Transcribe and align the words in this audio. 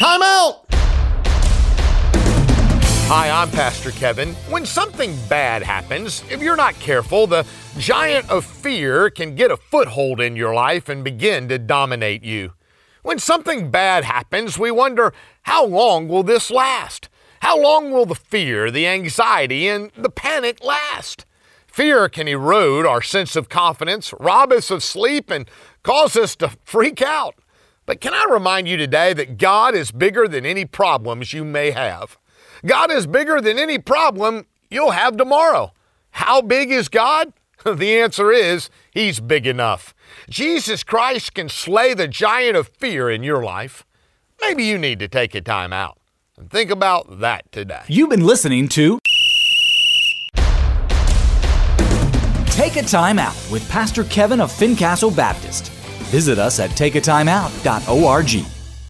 Time 0.00 0.22
out! 0.22 0.64
Hi, 3.10 3.28
I'm 3.28 3.50
Pastor 3.50 3.90
Kevin. 3.90 4.32
When 4.48 4.64
something 4.64 5.14
bad 5.28 5.62
happens, 5.62 6.24
if 6.30 6.40
you're 6.40 6.56
not 6.56 6.72
careful, 6.76 7.26
the 7.26 7.46
giant 7.76 8.30
of 8.30 8.46
fear 8.46 9.10
can 9.10 9.34
get 9.34 9.50
a 9.50 9.58
foothold 9.58 10.18
in 10.18 10.36
your 10.36 10.54
life 10.54 10.88
and 10.88 11.04
begin 11.04 11.50
to 11.50 11.58
dominate 11.58 12.24
you. 12.24 12.54
When 13.02 13.18
something 13.18 13.70
bad 13.70 14.04
happens, 14.04 14.58
we 14.58 14.70
wonder, 14.70 15.12
how 15.42 15.66
long 15.66 16.08
will 16.08 16.22
this 16.22 16.50
last? 16.50 17.10
How 17.40 17.60
long 17.60 17.90
will 17.90 18.06
the 18.06 18.14
fear, 18.14 18.70
the 18.70 18.86
anxiety, 18.86 19.68
and 19.68 19.90
the 19.98 20.08
panic 20.08 20.64
last? 20.64 21.26
Fear 21.66 22.08
can 22.08 22.26
erode 22.26 22.86
our 22.86 23.02
sense 23.02 23.36
of 23.36 23.50
confidence, 23.50 24.14
rob 24.18 24.50
us 24.50 24.70
of 24.70 24.82
sleep, 24.82 25.30
and 25.30 25.46
cause 25.82 26.16
us 26.16 26.36
to 26.36 26.48
freak 26.64 27.02
out. 27.02 27.34
But 27.90 28.00
can 28.00 28.14
I 28.14 28.24
remind 28.30 28.68
you 28.68 28.76
today 28.76 29.12
that 29.14 29.36
God 29.36 29.74
is 29.74 29.90
bigger 29.90 30.28
than 30.28 30.46
any 30.46 30.64
problems 30.64 31.32
you 31.32 31.44
may 31.44 31.72
have? 31.72 32.18
God 32.64 32.88
is 32.92 33.04
bigger 33.04 33.40
than 33.40 33.58
any 33.58 33.78
problem 33.80 34.46
you'll 34.70 34.92
have 34.92 35.16
tomorrow. 35.16 35.72
How 36.12 36.40
big 36.40 36.70
is 36.70 36.88
God? 36.88 37.32
The 37.64 37.98
answer 37.98 38.30
is 38.30 38.70
He's 38.92 39.18
big 39.18 39.44
enough. 39.44 39.92
Jesus 40.28 40.84
Christ 40.84 41.34
can 41.34 41.48
slay 41.48 41.92
the 41.92 42.06
giant 42.06 42.56
of 42.56 42.68
fear 42.68 43.10
in 43.10 43.24
your 43.24 43.42
life. 43.42 43.84
Maybe 44.40 44.62
you 44.62 44.78
need 44.78 45.00
to 45.00 45.08
take 45.08 45.34
a 45.34 45.40
time 45.40 45.72
out 45.72 45.98
and 46.38 46.48
think 46.48 46.70
about 46.70 47.18
that 47.18 47.50
today. 47.50 47.82
You've 47.88 48.10
been 48.10 48.24
listening 48.24 48.68
to 48.68 49.00
Take 52.46 52.76
a 52.76 52.82
Time 52.82 53.18
Out 53.18 53.36
with 53.50 53.68
Pastor 53.68 54.04
Kevin 54.04 54.40
of 54.40 54.52
Fincastle 54.52 55.10
Baptist. 55.10 55.72
Visit 56.10 56.38
us 56.38 56.60
at 56.60 56.70
takeatimeout.org. 56.70 58.59